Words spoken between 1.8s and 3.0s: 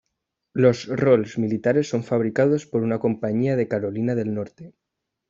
son fabricados por una